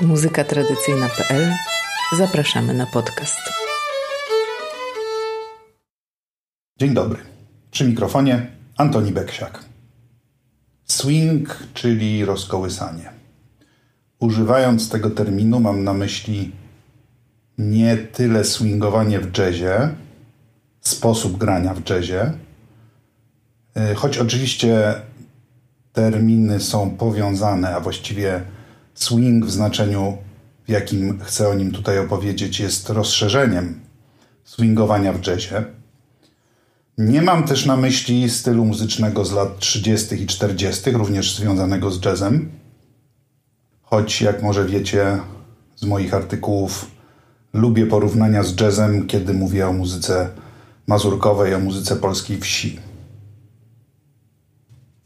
[0.00, 1.52] muzykatradycyjna.pl
[2.16, 3.40] Zapraszamy na podcast.
[6.80, 7.18] Dzień dobry.
[7.70, 9.64] Przy mikrofonie Antoni Beksiak.
[10.84, 13.10] Swing, czyli rozkołysanie.
[14.18, 16.52] Używając tego terminu mam na myśli
[17.58, 19.88] nie tyle swingowanie w jazzie,
[20.80, 22.32] sposób grania w jazzie,
[23.92, 24.94] y, choć oczywiście
[25.92, 28.42] terminy są powiązane, a właściwie
[29.04, 30.18] swing w znaczeniu,
[30.64, 33.80] w jakim chcę o nim tutaj opowiedzieć, jest rozszerzeniem
[34.44, 35.64] swingowania w jazzie.
[36.98, 40.22] Nie mam też na myśli stylu muzycznego z lat 30.
[40.22, 42.50] i 40., również związanego z jazzem,
[43.82, 45.18] choć jak może wiecie
[45.76, 46.90] z moich artykułów,
[47.52, 50.28] lubię porównania z jazzem, kiedy mówię o muzyce
[50.86, 52.78] mazurkowej, o muzyce polskiej wsi.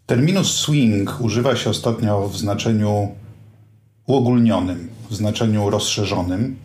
[0.07, 3.09] Terminus swing używa się ostatnio w znaczeniu
[4.13, 6.57] uogólnionym, w znaczeniu rozszerzonym,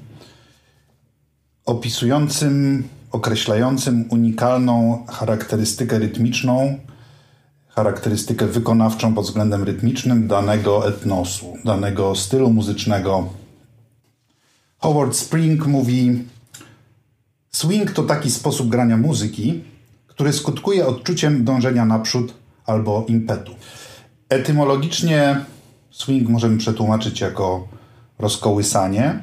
[1.66, 6.78] opisującym, określającym unikalną charakterystykę rytmiczną,
[7.70, 13.28] charakterystykę wykonawczą pod względem rytmicznym danego etnosu, danego stylu muzycznego.
[14.78, 16.24] Howard Spring mówi:
[17.52, 19.64] Swing to taki sposób grania muzyki,
[20.08, 22.34] który skutkuje odczuciem dążenia naprzód
[22.66, 23.52] albo impetu.
[24.30, 25.46] Etymologicznie
[25.98, 27.68] swing możemy przetłumaczyć jako
[28.20, 29.20] rozkołysanie,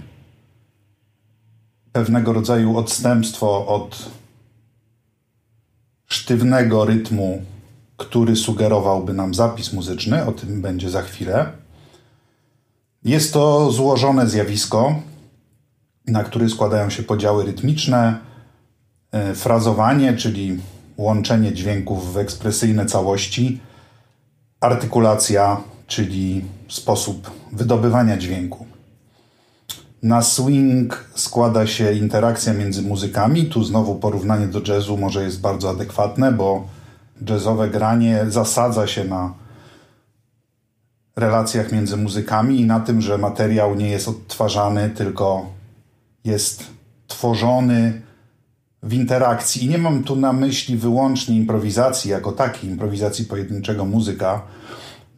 [1.92, 4.10] pewnego rodzaju odstępstwo od
[6.06, 7.42] sztywnego rytmu,
[7.96, 11.52] który sugerowałby nam zapis muzyczny, o tym będzie za chwilę.
[13.04, 14.94] Jest to złożone zjawisko,
[16.06, 18.18] na które składają się podziały rytmiczne,
[19.12, 20.60] e, frazowanie, czyli
[20.96, 23.60] łączenie dźwięków w ekspresyjne całości,
[24.60, 28.66] artykulacja, czyli sposób wydobywania dźwięku.
[30.02, 33.46] Na swing składa się interakcja między muzykami.
[33.46, 36.68] Tu znowu porównanie do jazzu może jest bardzo adekwatne, bo
[37.28, 39.34] jazzowe granie zasadza się na
[41.16, 45.46] relacjach między muzykami i na tym, że materiał nie jest odtwarzany, tylko
[46.24, 46.64] jest
[47.06, 48.02] tworzony
[48.82, 49.64] w interakcji.
[49.64, 54.42] I nie mam tu na myśli wyłącznie improwizacji jako takiej, improwizacji pojedynczego muzyka.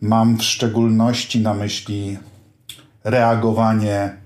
[0.01, 2.19] Mam w szczególności na myśli
[3.05, 4.17] reagowanie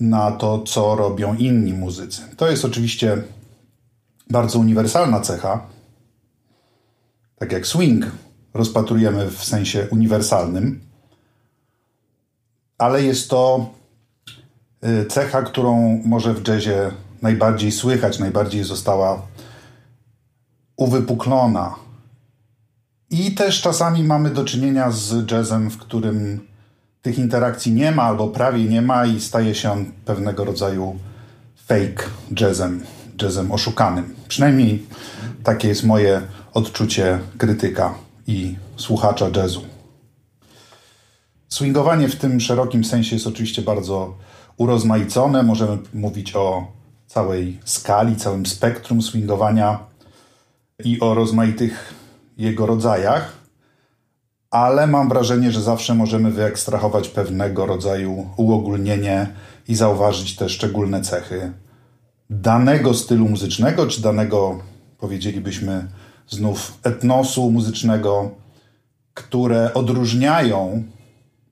[0.00, 2.22] na to, co robią inni muzycy.
[2.36, 3.22] To jest oczywiście
[4.30, 5.66] bardzo uniwersalna cecha.
[7.38, 8.06] Tak jak swing
[8.54, 10.80] rozpatrujemy w sensie uniwersalnym,
[12.78, 13.70] ale jest to
[14.84, 16.90] y, cecha, którą może w jazzie
[17.22, 19.22] najbardziej słychać, najbardziej została
[20.76, 21.74] uwypuklona.
[23.10, 26.40] I też czasami mamy do czynienia z jazzem, w którym
[27.02, 30.98] tych interakcji nie ma albo prawie nie ma i staje się on pewnego rodzaju
[31.66, 32.04] fake
[32.40, 32.84] jazzem,
[33.22, 34.14] jazzem oszukanym.
[34.28, 34.86] Przynajmniej
[35.44, 36.22] takie jest moje
[36.54, 37.94] odczucie krytyka
[38.26, 39.62] i słuchacza jazzu.
[41.48, 44.14] Swingowanie w tym szerokim sensie jest oczywiście bardzo
[44.56, 45.42] urozmaicone.
[45.42, 46.66] Możemy mówić o
[47.06, 49.78] całej skali, całym spektrum swingowania
[50.84, 51.99] i o rozmaitych
[52.40, 53.32] jego rodzajach,
[54.50, 59.26] ale mam wrażenie, że zawsze możemy wyekstrahować pewnego rodzaju uogólnienie
[59.68, 61.52] i zauważyć te szczególne cechy
[62.30, 64.58] danego stylu muzycznego, czy danego,
[64.98, 65.88] powiedzielibyśmy,
[66.28, 68.30] znów etnosu muzycznego,
[69.14, 70.82] które odróżniają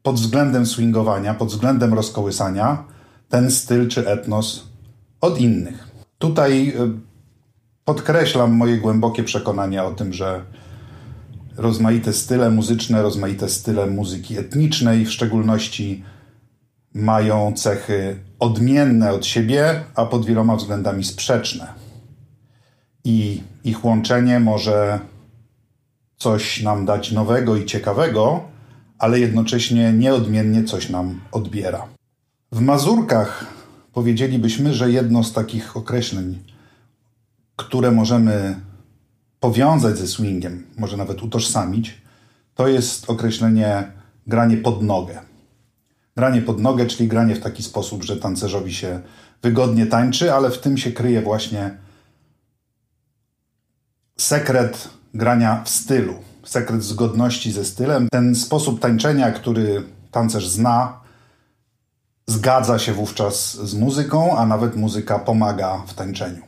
[0.02, 2.84] pod względem swingowania, pod względem rozkołysania
[3.28, 4.64] ten styl czy etnos
[5.20, 5.88] od innych.
[6.18, 6.72] Tutaj e,
[7.84, 10.44] podkreślam moje głębokie przekonanie o tym, że
[11.58, 16.04] rozmaite style muzyczne, rozmaite style muzyki etnicznej w szczególności
[16.94, 21.66] mają cechy odmienne od siebie, a pod wieloma względami sprzeczne.
[23.04, 25.00] I ich łączenie może
[26.16, 28.40] coś nam dać nowego i ciekawego,
[28.98, 31.86] ale jednocześnie nieodmiennie coś nam odbiera.
[32.52, 33.46] W Mazurkach
[33.92, 36.38] powiedzielibyśmy, że jedno z takich określeń,
[37.56, 38.60] które możemy
[39.40, 42.02] powiązać ze swingiem, może nawet utożsamić,
[42.54, 43.92] to jest określenie
[44.26, 45.20] granie pod nogę.
[46.16, 49.00] Granie pod nogę, czyli granie w taki sposób, że tancerzowi się
[49.42, 51.76] wygodnie tańczy, ale w tym się kryje właśnie
[54.16, 56.14] sekret grania w stylu,
[56.44, 58.08] sekret zgodności ze stylem.
[58.12, 61.00] Ten sposób tańczenia, który tancerz zna,
[62.26, 66.47] zgadza się wówczas z muzyką, a nawet muzyka pomaga w tańczeniu.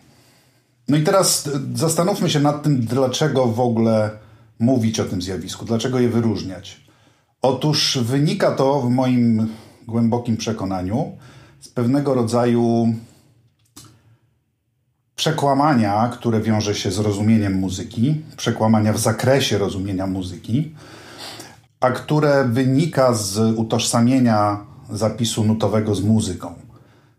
[0.91, 4.11] No i teraz e, zastanówmy się nad tym, dlaczego w ogóle
[4.59, 6.81] mówić o tym zjawisku, dlaczego je wyróżniać.
[7.43, 9.49] Otóż wynika to w moim
[9.87, 11.13] głębokim przekonaniu,
[11.61, 12.95] z pewnego rodzaju
[15.17, 20.75] przekłamania, które wiąże się z rozumieniem muzyki, przekłamania w zakresie rozumienia muzyki,
[21.81, 26.55] a które wynika z utożsamienia zapisu nutowego z muzyką,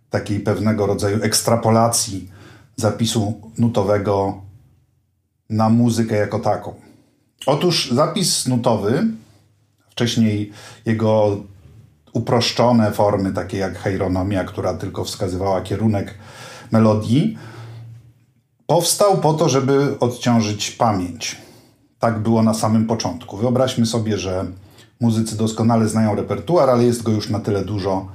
[0.10, 2.41] takiej pewnego rodzaju ekstrapolacji
[2.81, 4.42] zapisu nutowego
[5.50, 6.74] na muzykę jako taką.
[7.45, 9.07] Otóż zapis nutowy,
[9.89, 10.51] wcześniej
[10.86, 11.38] jego
[12.13, 16.13] uproszczone formy, takie jak heironomia, która tylko wskazywała kierunek
[16.72, 17.38] melodii,
[18.68, 21.38] powstał po to, żeby odciążyć pamięć.
[22.00, 23.38] Tak było na samym początku.
[23.38, 24.45] Wyobraźmy sobie, że
[25.00, 28.07] muzycy doskonale znają repertuar, ale jest go już na tyle dużo,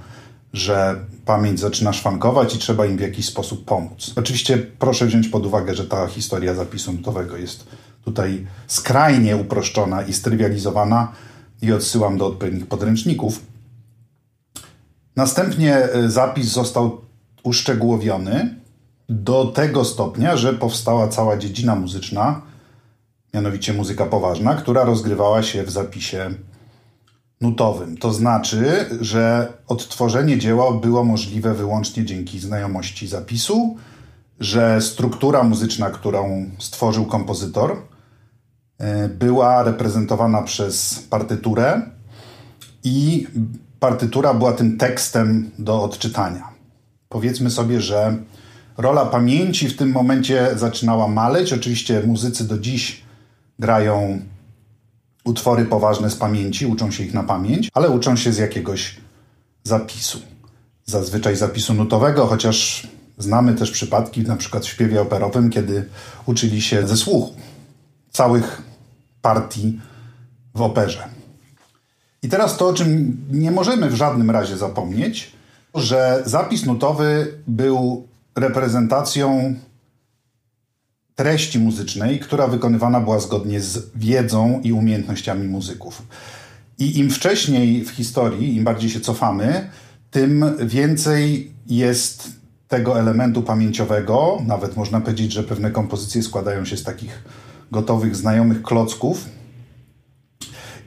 [0.53, 4.13] że pamięć zaczyna szwankować i trzeba im w jakiś sposób pomóc.
[4.17, 7.67] Oczywiście proszę wziąć pod uwagę, że ta historia zapisu nutowego jest
[8.05, 11.13] tutaj skrajnie uproszczona i strywializowana
[11.63, 13.41] i odsyłam do odpowiednich podręczników.
[15.17, 17.01] Następnie e, zapis został
[17.43, 18.55] uszczegółowiony
[19.09, 22.43] do tego stopnia, że powstała cała dziedzina muzyczna,
[23.35, 26.35] mianowicie muzyka poważna, która rozgrywała się w zapisie
[27.41, 27.97] nutowym.
[27.97, 33.77] To znaczy, że odtworzenie dzieła było możliwe wyłącznie dzięki znajomości zapisu,
[34.41, 37.77] że struktura muzyczna, którą stworzył kompozytor,
[38.79, 41.83] e, była reprezentowana przez partyturę
[42.85, 43.27] i
[43.81, 46.49] partytura była tym tekstem do odczytania.
[47.09, 48.17] Powiedzmy sobie, że
[48.77, 51.53] rola pamięci w tym momencie zaczynała maleć.
[51.53, 53.05] Oczywiście muzycy do dziś
[53.59, 54.21] grają
[55.27, 58.97] utwory poważne z pamięci, uczą się ich na pamięć, ale uczą się z jakiegoś
[59.65, 60.19] zapisu.
[60.85, 62.89] Zazwyczaj zapisu nutowego, chociaż
[63.19, 65.89] znamy też przypadki, na przykład w śpiewie operowym, kiedy
[66.27, 67.35] uczyli się ze słuchu
[68.11, 68.63] całych
[69.23, 69.81] partii
[70.55, 71.09] w operze.
[72.23, 75.33] I teraz to, o czym nie możemy w żadnym razie zapomnieć,
[75.75, 78.07] że zapis nutowy był
[78.37, 79.55] reprezentacją
[81.17, 86.03] treści muzycznej, która wykonywana była zgodnie z wiedzą i umiejętnościami muzyków.
[86.79, 89.71] I im wcześniej w historii, im bardziej się cofamy,
[90.11, 92.29] tym więcej jest
[92.69, 94.39] tego elementu pamięciowego.
[94.47, 97.25] Nawet można powiedzieć, że pewne kompozycje składają się z takich
[97.73, 99.29] gotowych, znajomych klocków.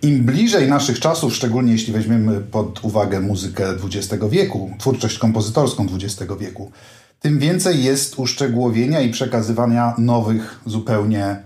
[0.02, 6.34] Im bliżej naszych czasów, szczególnie jeśli weźmiemy pod uwagę muzykę XX wieku, twórczość kompozytorską XX
[6.40, 6.72] wieku,
[7.20, 11.44] tym więcej jest uszczegółowienia i przekazywania nowych zupełnie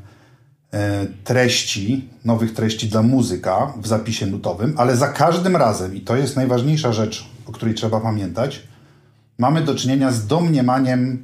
[0.72, 6.16] e, treści, nowych treści dla muzyka w zapisie nutowym, ale za każdym razem, i to
[6.16, 8.68] jest najważniejsza rzecz, o której trzeba pamiętać,
[9.38, 11.24] mamy do czynienia z domniemaniem,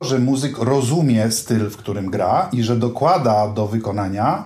[0.00, 4.44] że muzyk rozumie styl, w którym gra i że dokłada do wykonania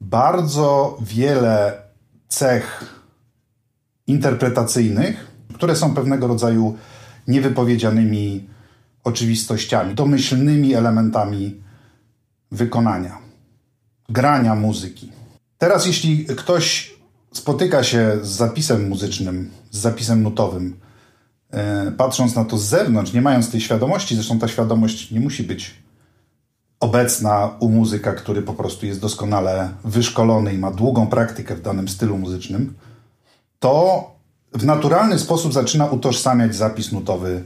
[0.00, 1.82] bardzo wiele
[2.28, 2.94] cech
[4.06, 6.76] interpretacyjnych, które są pewnego rodzaju
[7.28, 8.48] niewypowiedzianymi
[9.04, 11.60] oczywistościami, domyślnymi elementami
[12.52, 13.18] wykonania,
[14.08, 15.12] grania muzyki.
[15.58, 16.94] Teraz, jeśli ktoś
[17.32, 20.76] spotyka się z zapisem muzycznym, z zapisem nutowym,
[21.50, 25.42] e, patrząc na to z zewnątrz, nie mając tej świadomości, zresztą ta świadomość nie musi
[25.42, 25.74] być
[26.80, 31.88] obecna u muzyka, który po prostu jest doskonale wyszkolony i ma długą praktykę w danym
[31.88, 32.74] stylu muzycznym,
[33.58, 34.15] to
[34.56, 37.44] w naturalny sposób zaczyna utożsamiać zapis nutowy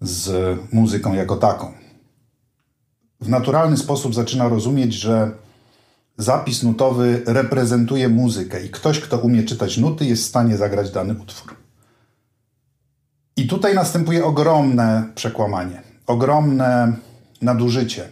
[0.00, 1.72] z muzyką jako taką.
[3.20, 5.30] W naturalny sposób zaczyna rozumieć, że
[6.18, 11.14] zapis nutowy reprezentuje muzykę i ktoś, kto umie czytać nuty, jest w stanie zagrać dany
[11.22, 11.56] utwór.
[13.36, 16.96] I tutaj następuje ogromne przekłamanie, ogromne
[17.42, 18.08] nadużycie.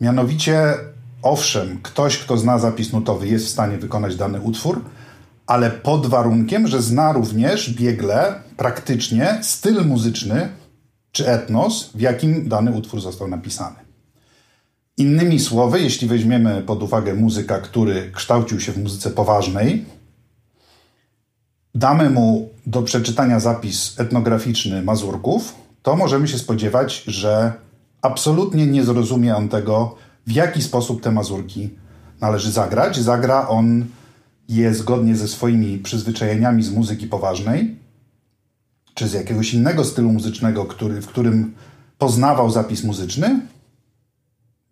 [0.00, 0.74] Mianowicie,
[1.22, 4.84] owszem, ktoś, kto zna zapis nutowy, jest w stanie wykonać dany utwór,
[5.48, 10.48] ale pod warunkiem, że zna również biegle, praktycznie styl muzyczny
[11.12, 13.76] czy etnos, w jakim dany utwór został napisany.
[14.96, 19.84] Innymi słowy, jeśli weźmiemy pod uwagę muzyka, który kształcił się w muzyce poważnej,
[21.74, 27.52] damy mu do przeczytania zapis etnograficzny Mazurków, to możemy się spodziewać, że
[28.02, 31.70] absolutnie nie zrozumie on tego, w jaki sposób te Mazurki
[32.20, 32.98] należy zagrać.
[32.98, 33.86] Zagra on
[34.48, 37.76] je zgodnie ze swoimi przyzwyczajeniami z muzyki poważnej,
[38.94, 41.54] czy z jakiegoś innego stylu muzycznego, który, w którym
[41.98, 43.40] poznawał zapis muzyczny,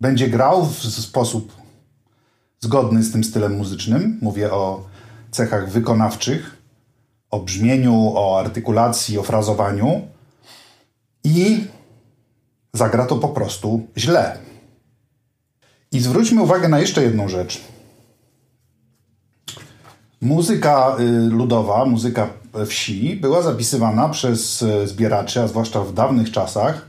[0.01, 1.55] będzie grał w sposób
[2.59, 4.17] zgodny z tym stylem muzycznym.
[4.21, 4.85] Mówię o
[5.31, 6.57] cechach wykonawczych,
[7.29, 10.01] o brzmieniu, o artykulacji, o frazowaniu
[11.23, 11.63] i
[12.73, 14.37] zagra to po prostu źle.
[15.91, 17.61] I zwróćmy uwagę na jeszcze jedną rzecz.
[20.21, 22.29] Muzyka y, ludowa, muzyka
[22.65, 26.87] wsi była zapisywana przez y, zbieraczy, a zwłaszcza w dawnych czasach,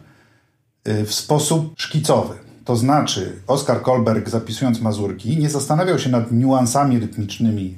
[0.89, 2.35] y, w sposób szkicowy.
[2.65, 7.75] To znaczy, Oskar Kolberg zapisując mazurki nie zastanawiał się nad niuansami rytmicznymi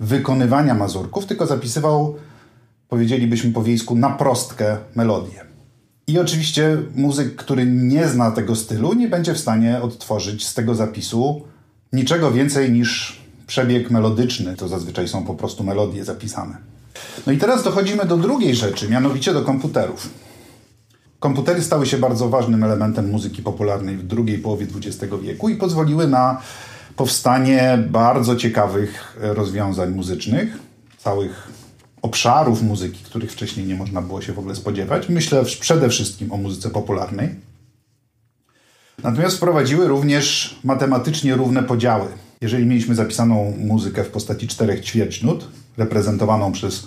[0.00, 2.16] wykonywania mazurków, tylko zapisywał,
[2.88, 5.44] powiedzielibyśmy po wiejsku, na prostkę melodię.
[6.06, 10.74] I oczywiście muzyk, który nie zna tego stylu, nie będzie w stanie odtworzyć z tego
[10.74, 11.42] zapisu
[11.92, 13.19] niczego więcej niż
[13.50, 14.56] przebieg melodyczny.
[14.56, 16.56] To zazwyczaj są po prostu melodie zapisane.
[17.26, 20.10] No i teraz dochodzimy do drugiej rzeczy, mianowicie do komputerów.
[21.20, 26.08] Komputery stały się bardzo ważnym elementem muzyki popularnej w drugiej połowie XX wieku i pozwoliły
[26.08, 26.40] na
[26.96, 30.58] powstanie bardzo ciekawych rozwiązań muzycznych,
[30.98, 31.48] całych
[32.02, 35.08] obszarów muzyki, których wcześniej nie można było się w ogóle spodziewać.
[35.08, 37.34] Myślę przede wszystkim o muzyce popularnej.
[39.02, 42.06] Natomiast wprowadziły również matematycznie równe podziały.
[42.40, 46.86] Jeżeli mieliśmy zapisaną muzykę w postaci czterech ćwierćnut, reprezentowaną przez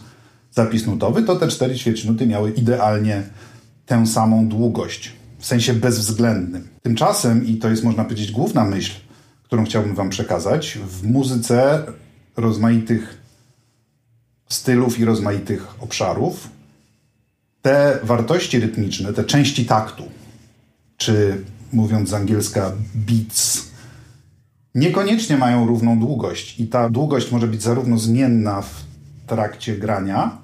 [0.52, 3.24] zapis nutowy, to te cztery ćwierćnuty miały idealnie
[3.86, 6.68] tę samą długość, w sensie bezwzględnym.
[6.82, 8.94] Tymczasem, i to jest można powiedzieć główna myśl,
[9.44, 11.84] którą chciałbym Wam przekazać, w muzyce
[12.38, 13.18] rozmaitych
[14.50, 16.50] stylów i rozmaitych obszarów,
[17.62, 20.04] te wartości rytmiczne, te części taktu,
[20.98, 21.44] czy
[21.74, 23.73] mówiąc z angielska beats,
[24.76, 26.60] niekoniecznie mają równą długość.
[26.60, 28.84] I ta długość może być zarówno zmienna w
[29.28, 30.38] trakcie grania,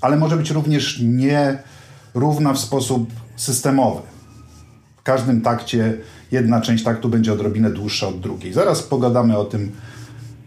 [0.00, 4.02] ale może być również nierówna w sposób systemowy.
[4.96, 5.98] W każdym takcie
[6.32, 8.52] jedna część taktu będzie odrobinę dłuższa od drugiej.
[8.52, 9.72] Zaraz pogadamy o tym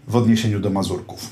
[0.07, 1.29] w odniesieniu do mazurków.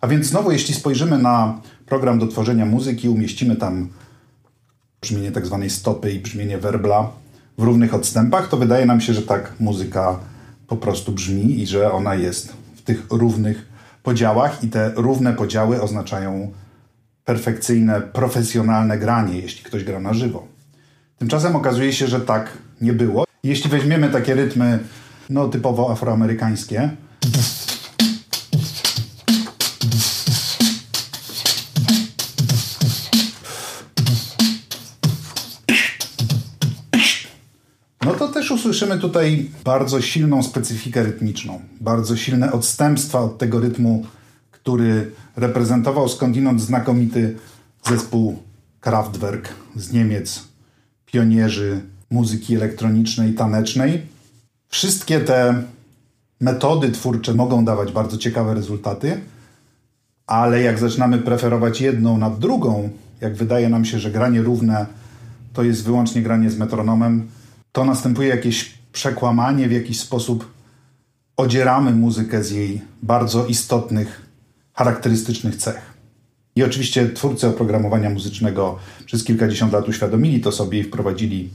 [0.00, 3.88] A więc znowu, jeśli spojrzymy na program do tworzenia muzyki, umieścimy tam
[5.00, 7.10] brzmienie tak zwanej stopy i brzmienie werbla
[7.58, 10.18] w równych odstępach, to wydaje nam się, że tak muzyka
[10.68, 13.66] po prostu brzmi i że ona jest w tych równych
[14.02, 16.52] podziałach i te równe podziały oznaczają
[17.24, 20.46] perfekcyjne, profesjonalne granie, jeśli ktoś gra na żywo.
[21.18, 23.24] Tymczasem okazuje się, że tak nie było.
[23.42, 24.78] Jeśli weźmiemy takie rytmy
[25.30, 26.90] no, typowo afroamerykańskie,
[38.66, 44.06] też usłyszymy tutaj bardzo silną specyfikę rytmiczną, bardzo silne odstępstwa od tego rytmu,
[44.50, 47.36] który reprezentował skądinąd znakomity
[47.88, 48.38] zespół
[48.80, 50.44] Kraftwerk z Niemiec,
[51.06, 51.80] pionierzy
[52.10, 54.02] muzyki elektronicznej, tanecznej.
[54.68, 55.62] Wszystkie te
[56.40, 59.20] metody twórcze mogą dawać bardzo ciekawe rezultaty,
[60.26, 64.86] ale jak zaczynamy preferować jedną nad drugą, jak wydaje nam się, że granie równe
[65.52, 67.28] to jest wyłącznie granie z metronomem,
[67.76, 70.52] to następuje jakieś przekłamanie, w jakiś sposób
[71.36, 74.22] odzieramy muzykę z jej bardzo istotnych,
[74.72, 75.94] charakterystycznych cech.
[76.54, 81.50] I oczywiście twórcy oprogramowania muzycznego przez kilkadziesiąt lat uświadomili to sobie i wprowadzili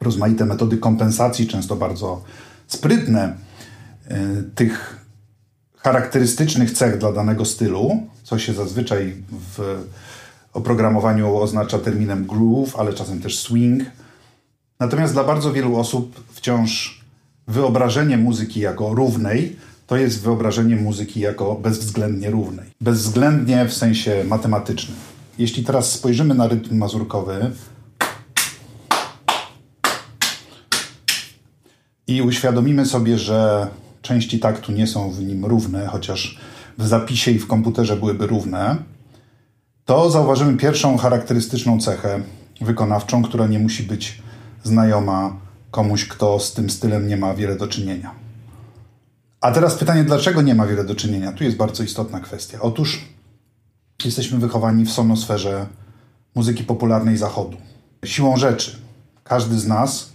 [0.00, 2.24] rozmaite metody kompensacji, często bardzo
[2.66, 3.36] sprytne,
[4.10, 5.06] y, tych
[5.76, 9.14] charakterystycznych cech dla danego stylu, co się zazwyczaj
[9.56, 9.84] w
[10.52, 13.82] oprogramowaniu oznacza terminem groove, ale czasem też swing–
[14.80, 17.00] Natomiast dla bardzo wielu osób wciąż
[17.48, 19.56] wyobrażenie muzyki jako równej
[19.86, 22.66] to jest wyobrażenie muzyki jako bezwzględnie równej.
[22.80, 24.96] Bezwzględnie w sensie matematycznym.
[25.38, 27.50] Jeśli teraz spojrzymy na rytm mazurkowy
[32.06, 33.68] i uświadomimy sobie, że
[34.02, 36.38] części taktu nie są w nim równe, chociaż
[36.78, 38.76] w zapisie i w komputerze byłyby równe,
[39.84, 42.20] to zauważymy pierwszą charakterystyczną cechę
[42.60, 44.22] wykonawczą, która nie musi być
[44.66, 45.36] znajoma
[45.70, 48.14] komuś, kto z tym stylem nie ma wiele do czynienia.
[49.40, 51.32] A teraz pytanie, dlaczego nie ma wiele do czynienia?
[51.32, 52.58] Tu jest bardzo istotna kwestia.
[52.60, 53.04] Otóż
[54.04, 55.66] jesteśmy wychowani w sonosferze
[56.34, 57.56] muzyki popularnej Zachodu.
[58.04, 58.78] Siłą rzeczy,
[59.24, 60.12] każdy z nas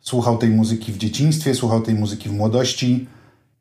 [0.00, 3.08] słuchał tej muzyki w dzieciństwie, słuchał tej muzyki w młodości,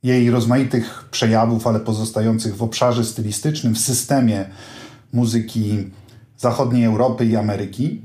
[0.04, 4.46] jej rozmaitych przejawów, ale pozostających w obszarze stylistycznym, w systemie
[5.14, 5.90] muzyki
[6.38, 8.02] zachodniej Europy i Ameryki.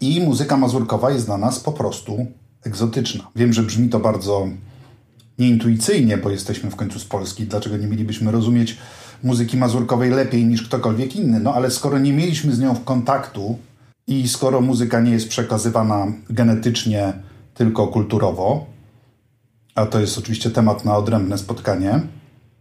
[0.00, 2.26] I muzyka mazurkowa jest dla nas po prostu
[2.64, 3.30] egzotyczna.
[3.36, 4.48] Wiem, że brzmi to bardzo
[5.38, 8.76] nieintuicyjnie, bo jesteśmy w końcu z Polski, dlaczego nie mielibyśmy rozumieć
[9.22, 11.40] muzyki mazurkowej lepiej niż ktokolwiek inny.
[11.40, 13.58] No ale skoro nie mieliśmy z nią kontaktu
[14.06, 17.12] i skoro muzyka nie jest przekazywana genetycznie,
[17.54, 18.66] tylko kulturowo,
[19.74, 22.00] a to jest oczywiście temat na odrębne spotkanie,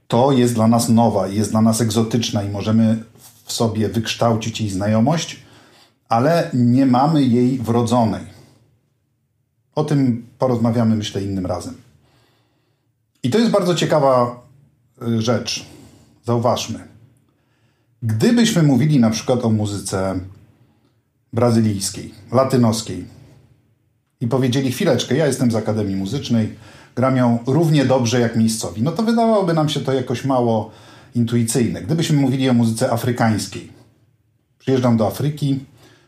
[0.07, 3.03] to jest dla nas nowa, jest dla nas egzotyczna i możemy
[3.45, 5.44] w sobie wykształcić jej znajomość
[6.15, 8.25] ale nie mamy jej wrodzonej.
[9.75, 11.73] O tym porozmawiamy, myślę, innym razem.
[13.23, 14.43] I to jest bardzo ciekawa
[15.07, 15.65] y, rzecz.
[16.25, 16.79] Zauważmy.
[18.03, 20.19] Gdybyśmy mówili na przykład o muzyce
[21.33, 23.05] brazylijskiej, latynoskiej
[24.21, 26.55] i powiedzieli chwileczkę, ja jestem z Akademii Muzycznej,
[26.95, 30.71] gram ją równie dobrze jak miejscowi, no to wydawałoby nam się to jakoś mało
[31.15, 31.81] intuicyjne.
[31.81, 33.71] Gdybyśmy mówili o muzyce afrykańskiej,
[34.59, 35.65] przyjeżdżam do Afryki,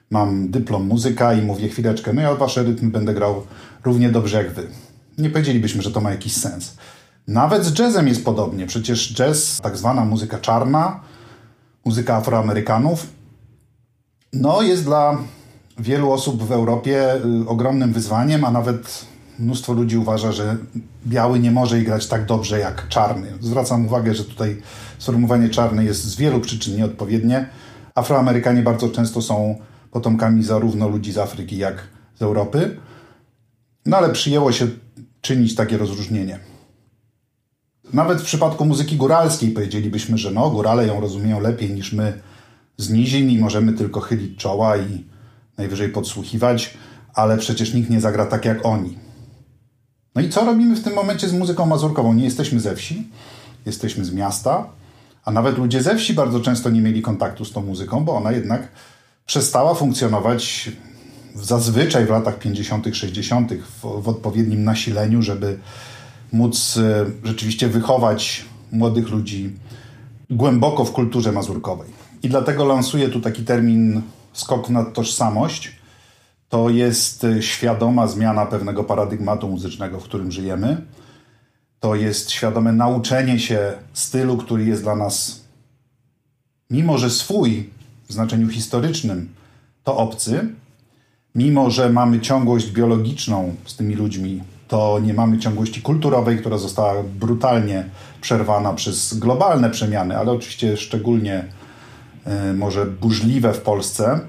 [0.09, 3.43] mam dyplom muzyka i mówię chwileczkę, no ja wasze rytmy będę grał
[3.83, 4.67] równie dobrze jak wy.
[5.17, 6.77] Nie powiedzielibyśmy, że to ma jakiś sens.
[7.27, 8.67] Nawet z jazzem jest podobnie.
[8.67, 10.99] Przecież jazz, tak zwana muzyka czarna,
[11.85, 13.07] muzyka Afroamerykanów,
[14.33, 15.17] no jest dla
[15.79, 19.05] wielu osób w Europie y, ogromnym wyzwaniem, a nawet
[19.39, 20.57] mnóstwo ludzi uważa, że
[21.07, 23.27] biały nie może grać tak dobrze jak czarny.
[23.41, 24.61] Zwracam uwagę, że tutaj
[24.97, 27.49] sformułowanie czarny jest z wielu przyczyn nieodpowiednie.
[27.95, 29.55] Afroamerykanie bardzo często są
[29.97, 32.77] potomkami zarówno ludzi z Afryki, jak z Europy.
[33.85, 34.67] No ale przyjęło się
[35.21, 36.39] czynić takie rozróżnienie.
[37.93, 42.21] Nawet w przypadku muzyki góralskiej powiedzielibyśmy, że no, górale ją rozumieją lepiej niż my
[42.77, 45.05] z nizin i możemy tylko chylić czoła i
[45.57, 46.77] najwyżej podsłuchiwać,
[47.13, 48.97] ale przecież nikt nie zagra tak jak oni.
[50.15, 52.13] No i co robimy w tym momencie z muzyką mazurkową?
[52.13, 53.07] Nie jesteśmy ze wsi,
[53.65, 54.69] jesteśmy z miasta,
[55.25, 58.31] a nawet ludzie ze wsi bardzo często nie mieli kontaktu z tą muzyką, bo ona
[58.31, 58.67] jednak
[59.27, 60.71] przestała funkcjonować
[61.35, 65.59] zazwyczaj w latach 50., 60., w, w odpowiednim nasileniu, żeby
[66.33, 69.55] móc e, rzeczywiście wychować młodych ludzi
[70.29, 71.89] głęboko w kulturze mazurkowej.
[72.23, 74.01] I dlatego lansuję tu taki termin
[74.33, 75.75] skok na tożsamość.
[76.49, 80.85] To jest e, świadoma zmiana pewnego paradygmatu muzycznego, w którym żyjemy.
[81.79, 85.41] To jest świadome nauczenie się stylu, który jest dla nas,
[86.69, 87.76] mimo że swój
[88.07, 89.29] w znaczeniu historycznym,
[89.83, 90.49] to obcy,
[91.35, 97.03] mimo że mamy ciągłość biologiczną z tymi ludźmi, to nie mamy ciągłości kulturowej, która została
[97.03, 97.89] brutalnie
[98.21, 101.45] przerwana przez globalne przemiany, ale oczywiście szczególnie
[102.49, 104.19] y, może burzliwe w Polsce.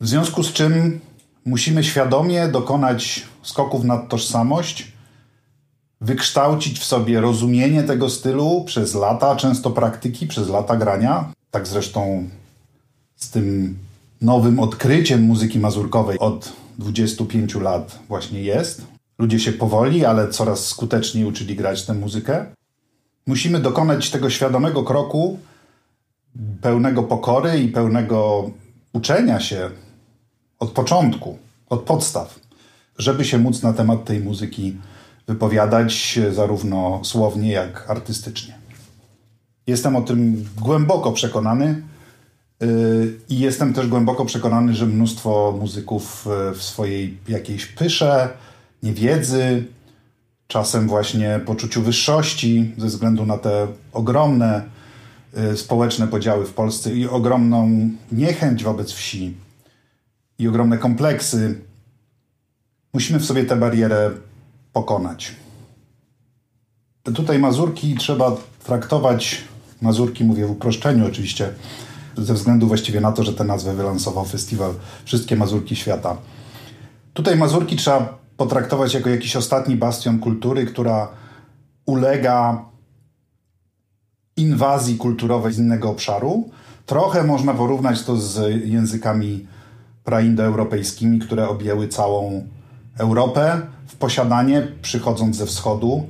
[0.00, 1.00] W związku z czym
[1.44, 4.92] musimy świadomie dokonać skoków na tożsamość,
[6.00, 11.32] wykształcić w sobie rozumienie tego stylu przez lata, często praktyki, przez lata grania.
[11.50, 12.28] Tak zresztą
[13.24, 13.78] z tym
[14.20, 18.82] nowym odkryciem muzyki mazurkowej od 25 lat właśnie jest.
[19.18, 22.46] Ludzie się powoli, ale coraz skuteczniej uczyli grać tę muzykę.
[23.26, 25.38] Musimy dokonać tego świadomego kroku,
[26.60, 28.50] pełnego pokory i pełnego
[28.92, 29.70] uczenia się
[30.58, 32.40] od początku, od podstaw,
[32.98, 34.76] żeby się móc na temat tej muzyki
[35.26, 38.58] wypowiadać zarówno słownie, jak artystycznie.
[39.66, 41.82] Jestem o tym głęboko przekonany
[43.28, 48.28] i jestem też głęboko przekonany, że mnóstwo muzyków yy, w swojej jakiejś pysze,
[48.82, 49.64] niewiedzy,
[50.46, 54.62] czasem właśnie poczuciu wyższości ze względu na te ogromne
[55.52, 59.36] y, społeczne podziały w Polsce i ogromną niechęć wobec wsi
[60.38, 61.60] i ogromne kompleksy.
[62.92, 64.10] Musimy w sobie tę barierę
[64.72, 65.34] pokonać.
[67.02, 69.44] Tutaj Mazurki trzeba traktować,
[69.82, 71.48] Mazurki mówię w uproszczeniu oczywiście,
[72.16, 74.74] ze względu właściwie na to, że tę nazwę wylansował festiwal
[75.04, 76.16] Wszystkie Mazurki Świata.
[77.14, 81.08] Tutaj Mazurki trzeba potraktować jako jakiś ostatni bastion kultury, która
[81.86, 82.64] ulega
[84.36, 86.50] inwazji kulturowej z innego obszaru.
[86.86, 89.46] Trochę można porównać to z językami
[90.04, 92.46] praindoeuropejskimi, które objęły całą
[92.98, 96.08] Europę w posiadanie, przychodząc ze wschodu,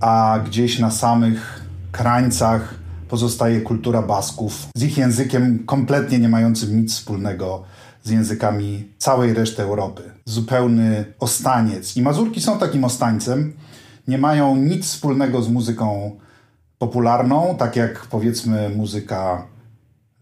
[0.00, 2.79] a gdzieś na samych krańcach
[3.10, 7.62] pozostaje kultura Basków z ich językiem kompletnie nie mającym nic wspólnego
[8.02, 10.02] z językami całej reszty Europy.
[10.24, 11.96] Zupełny ostaniec.
[11.96, 13.52] I Mazurki są takim ostańcem.
[14.08, 16.16] Nie mają nic wspólnego z muzyką
[16.78, 19.46] popularną, tak jak powiedzmy muzyka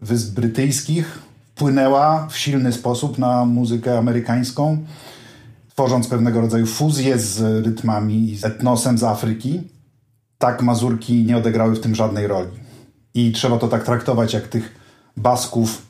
[0.01, 1.19] Wysp Brytyjskich
[1.55, 4.77] wpłynęła w silny sposób na muzykę amerykańską,
[5.69, 9.61] tworząc pewnego rodzaju fuzję z rytmami i z etnosem z Afryki.
[10.37, 12.68] Tak Mazurki nie odegrały w tym żadnej roli.
[13.19, 14.75] I trzeba to tak traktować jak tych
[15.17, 15.81] basków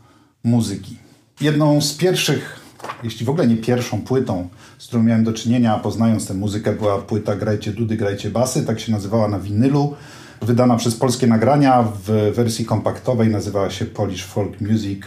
[0.43, 0.97] muzyki.
[1.41, 2.59] Jedną z pierwszych,
[3.03, 6.97] jeśli w ogóle nie pierwszą płytą, z którą miałem do czynienia, poznając tę muzykę, była
[6.97, 9.95] płyta Grajcie Dudy, Grajcie Basy, tak się nazywała na winylu,
[10.41, 15.03] wydana przez Polskie Nagrania w wersji kompaktowej, nazywała się Polish Folk Music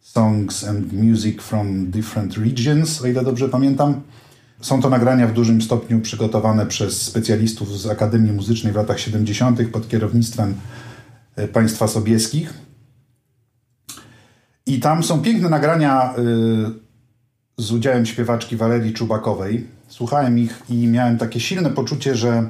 [0.00, 4.00] Songs and Music from Different Regions, o ile dobrze pamiętam.
[4.60, 9.70] Są to nagrania w dużym stopniu przygotowane przez specjalistów z Akademii Muzycznej w latach 70.
[9.72, 10.54] pod kierownictwem
[11.52, 12.54] państwa sobieskich.
[14.66, 19.66] I tam są piękne nagrania y, z udziałem śpiewaczki Walerii Czubakowej.
[19.88, 22.48] Słuchałem ich i miałem takie silne poczucie, że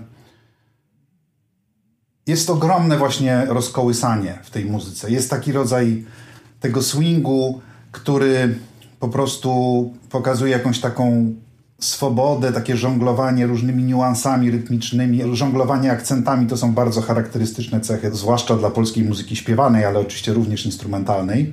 [2.27, 5.11] jest ogromne właśnie rozkołysanie w tej muzyce.
[5.11, 6.05] Jest taki rodzaj
[6.61, 7.61] tego swingu,
[7.93, 8.59] który
[9.01, 11.35] po prostu pokazuje jakąś taką
[11.81, 18.71] swobodę, takie żonglowanie różnymi niuansami rytmicznymi, żonglowanie akcentami to są bardzo charakterystyczne cechy, zwłaszcza dla
[18.71, 21.53] polskiej muzyki śpiewanej, ale oczywiście również instrumentalnej.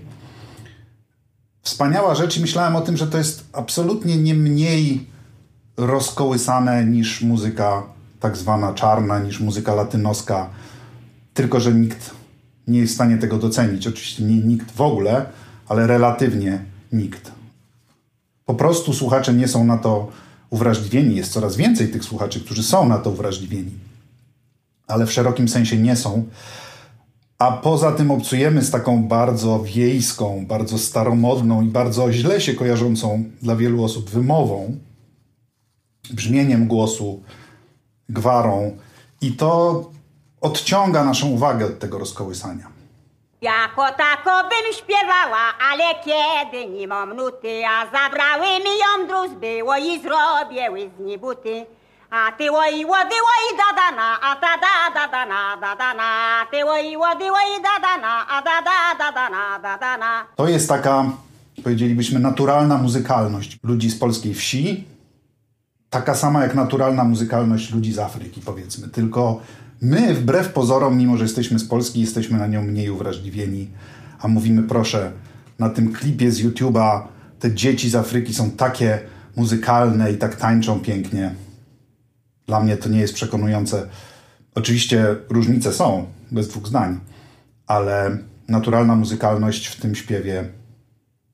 [1.62, 5.08] Wspaniała rzecz i myślałem o tym, że to jest absolutnie nie mniej
[5.78, 7.84] rozkołysane niż muzyka
[8.20, 10.50] tak zwana czarna, niż muzyka latynoska,
[11.34, 12.12] tylko że nikt
[12.68, 13.88] nie jest w stanie tego docenić.
[13.88, 15.26] Oczywiście nie nikt w ogóle,
[15.68, 17.32] ale relatywnie nikt.
[18.46, 20.08] Po prostu słuchacze nie są na to
[20.50, 21.16] uwrażliwieni.
[21.16, 23.72] Jest coraz więcej tych słuchaczy, którzy są na to uwrażliwieni,
[24.88, 26.24] ale w szerokim sensie nie są.
[27.38, 33.24] A poza tym obcujemy z taką bardzo wiejską, bardzo staromodną i bardzo źle się kojarzącą
[33.42, 34.78] dla wielu osób wymową,
[36.14, 37.24] brzmieniem głosu,
[38.10, 38.78] gwarą.
[39.22, 39.92] I to
[40.42, 42.75] odciąga naszą uwagę od tego rozkołysania.
[43.42, 49.78] Jako tako bym śpiewała, ale kiedy nie mam nuty, a zabrały mi ją druz było
[49.78, 51.66] i zrobiły z niej buty.
[52.10, 56.46] A ty oj, łody, oj, dadana, a da da da da na, da da na,
[56.52, 60.26] ty oj, łody, oj, dadana, a da da da da na, da da na.
[60.36, 61.06] To jest taka,
[61.64, 64.84] powiedzielibyśmy, naturalna muzykalność ludzi z polskiej wsi.
[65.90, 68.88] Taka sama jak naturalna muzykalność ludzi z Afryki, powiedzmy.
[68.90, 69.40] Tylko
[69.82, 73.68] my, wbrew pozorom, mimo że jesteśmy z Polski, jesteśmy na nią mniej uwrażliwieni.
[74.20, 75.12] A mówimy, proszę,
[75.60, 77.02] na tym klipie z YouTube'a
[77.40, 79.00] te dzieci z Afryki są takie
[79.36, 81.36] muzykalne i tak tańczą pięknie.
[82.48, 83.90] Dla mnie to nie jest przekonujące.
[84.56, 87.00] Oczywiście różnice są, bez dwóch zdań,
[87.68, 90.50] ale naturalna muzykalność w tym śpiewie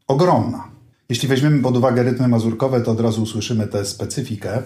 [0.08, 0.67] ogromna.
[1.10, 4.62] Jeśli weźmiemy pod uwagę rytmy mazurkowe, to od razu usłyszymy tę specyfikę.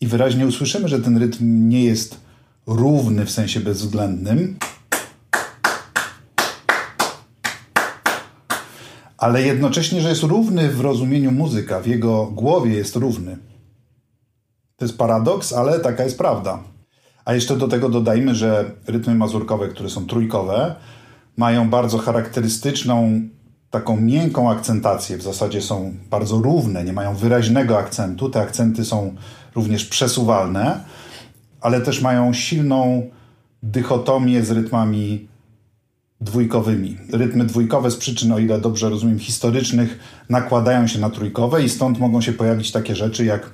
[0.00, 2.20] I wyraźnie usłyszymy, że ten rytm nie jest
[2.66, 4.56] równy w sensie bezwzględnym,
[9.18, 13.38] ale jednocześnie, że jest równy w rozumieniu muzyka, w jego głowie jest równy.
[14.76, 16.62] To jest paradoks, ale taka jest prawda.
[17.24, 20.74] A jeszcze do tego dodajmy, że rytmy mazurkowe, które są trójkowe,
[21.36, 23.20] mają bardzo charakterystyczną,
[23.70, 25.16] taką miękką akcentację.
[25.16, 28.30] W zasadzie są bardzo równe, nie mają wyraźnego akcentu.
[28.30, 29.14] Te akcenty są
[29.54, 30.80] również przesuwalne,
[31.60, 33.10] ale też mają silną
[33.62, 35.28] dychotomię z rytmami
[36.20, 36.96] dwójkowymi.
[37.12, 41.98] Rytmy dwójkowe z przyczyn, o ile dobrze rozumiem, historycznych nakładają się na trójkowe i stąd
[41.98, 43.50] mogą się pojawić takie rzeczy jak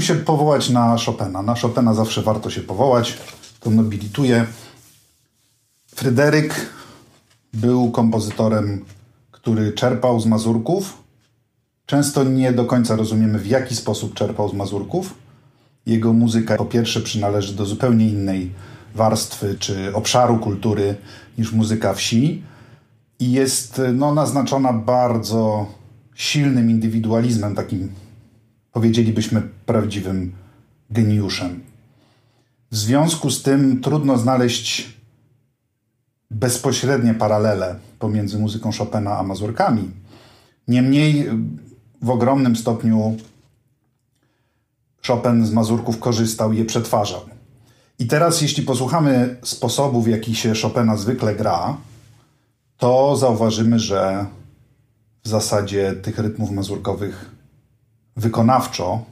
[0.00, 1.42] chciałbym się powołać na Chopina.
[1.42, 3.18] Na Chopina zawsze warto się powołać.
[3.60, 4.46] To nobilituje.
[5.94, 6.70] Fryderyk
[7.54, 8.84] był kompozytorem,
[9.30, 11.02] który czerpał z Mazurków.
[11.86, 15.14] Często nie do końca rozumiemy, w jaki sposób czerpał z Mazurków.
[15.86, 18.52] Jego muzyka, po pierwsze, przynależy do zupełnie innej
[18.94, 20.94] warstwy czy obszaru kultury
[21.38, 22.42] niż muzyka wsi
[23.20, 25.66] i jest no, naznaczona bardzo
[26.14, 27.92] silnym indywidualizmem, takim
[28.78, 30.32] powiedzielibyśmy prawdziwym
[30.90, 31.60] geniuszem.
[32.70, 34.96] W związku z tym trudno znaleźć
[36.30, 39.90] bezpośrednie paralele pomiędzy muzyką Chopina a mazurkami.
[40.68, 41.26] Niemniej
[42.02, 43.16] w ogromnym stopniu
[45.06, 47.20] Chopin z mazurków korzystał i je przetwarzał.
[47.98, 51.76] I teraz, jeśli posłuchamy sposobu, w jaki się Chopina zwykle gra,
[52.76, 54.26] to zauważymy, że
[55.24, 57.37] w zasadzie tych rytmów mazurkowych
[58.18, 59.04] wykonawczo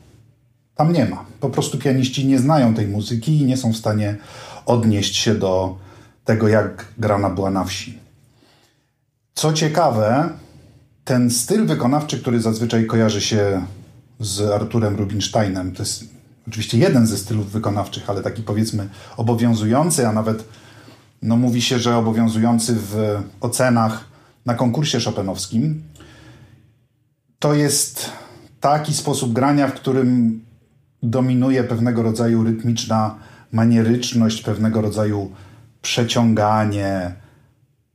[0.75, 1.25] tam nie ma.
[1.41, 4.17] Po prostu pianiści nie znają tej muzyki i nie są w stanie
[4.67, 5.79] odnieść się do
[6.25, 7.99] tego, jak grana była na wsi.
[9.35, 10.29] Co ciekawe,
[11.05, 13.67] ten styl wykonawczy, który zazwyczaj kojarzy się
[14.21, 16.05] z Arturem Rubinsteinem, to jest
[16.49, 20.45] oczywiście jeden ze stylów wykonawczych, ale taki powiedzmy obowiązujący, a nawet
[21.23, 24.05] no, mówi się, że obowiązujący w ocenach
[24.47, 25.83] na konkursie chopinowskim,
[27.39, 28.11] to jest
[28.67, 30.41] taki sposób grania, w którym
[31.03, 33.15] dominuje pewnego rodzaju rytmiczna
[33.53, 35.33] manieryczność, pewnego rodzaju
[35.83, 37.15] przeciąganie,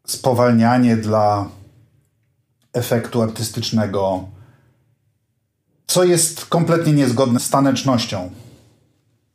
[0.08, 1.50] spowalnianie dla
[2.74, 4.28] efektu artystycznego,
[5.88, 8.32] co jest kompletnie niezgodne z tanecznością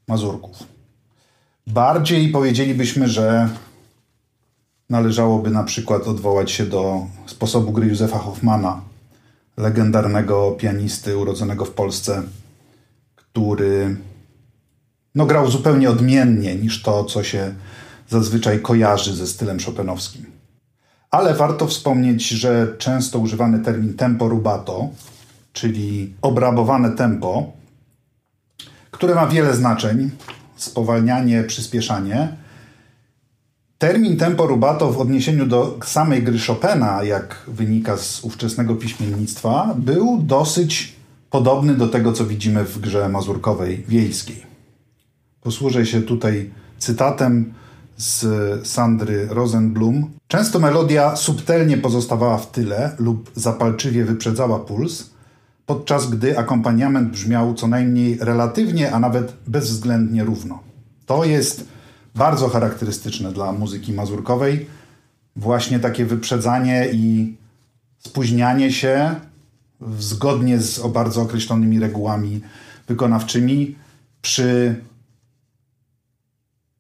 [0.09, 0.57] Mazurków.
[1.67, 3.49] Bardziej powiedzielibyśmy, że
[4.91, 8.81] należałoby na przykład odwołać się do sposobu gry Józefa Hoffmana,
[9.57, 12.23] legendarnego pianisty urodzonego w Polsce,
[13.17, 13.97] który
[15.15, 17.55] no, grał zupełnie odmiennie niż to, co się
[18.09, 20.27] zazwyczaj kojarzy ze stylem chopinowskim.
[21.11, 24.89] Ale warto wspomnieć, że często używany termin tempo rubato,
[25.53, 27.53] czyli obrabowane tempo,
[28.91, 30.11] które ma wiele znaczeń,
[30.57, 32.37] spowalnianie, przyspieszanie.
[33.79, 40.19] Termin tempo rubato w odniesieniu do samej gry Chopina, jak wynika z ówczesnego piśmiennictwa, był
[40.23, 40.97] dosyć
[41.31, 44.43] podobny do tego, co widzimy w grze mazurkowej wiejskiej.
[45.41, 47.55] Posłużę się tutaj cytatem
[47.97, 48.27] z
[48.69, 50.11] Sandry Rosenblum.
[50.29, 55.11] Często melodia subtelnie pozostawała w tyle lub zapalczywie wyprzedzała puls,
[55.67, 60.59] podczas gdy akompaniament brzmiał co najmniej relatywnie, a nawet bezwzględnie równo.
[61.07, 61.76] To jest
[62.17, 64.67] bardzo charakterystyczne dla muzyki mazurkowej.
[65.37, 67.37] Właśnie takie wyprzedzanie i
[67.99, 69.15] spóźnianie się
[69.99, 72.41] zgodnie z bardzo określonymi regułami
[72.89, 73.77] wykonawczymi
[74.23, 74.77] przy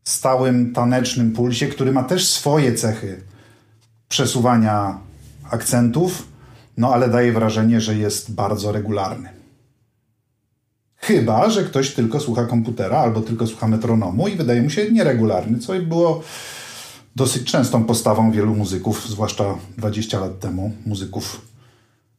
[0.04, 3.22] stałym tanecznym pulsie, który ma też swoje cechy
[4.08, 4.98] przesuwania
[5.50, 6.28] akcentów,
[6.76, 9.35] no ale daje wrażenie, że jest bardzo regularny.
[11.06, 15.58] Chyba, że ktoś tylko słucha komputera albo tylko słucha metronomu i wydaje mu się nieregularny,
[15.58, 16.22] co było
[17.16, 21.46] dosyć częstą postawą wielu muzyków, zwłaszcza 20 lat temu, muzyków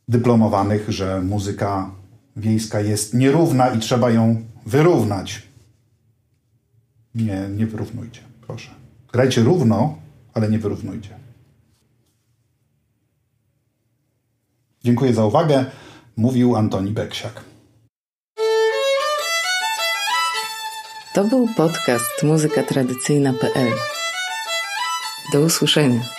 [0.07, 1.91] dyplomowanych, że muzyka
[2.35, 5.41] wiejska jest nierówna i trzeba ją wyrównać.
[7.15, 8.69] Nie, nie wyrównujcie, proszę.
[9.13, 9.97] Grajcie równo,
[10.33, 11.09] ale nie wyrównujcie.
[14.83, 15.65] Dziękuję za uwagę.
[16.17, 17.56] Mówił Antoni Beksiak.
[21.13, 23.73] To był podcast muzykatradycyjna.pl.
[25.33, 26.16] Do usłyszenia.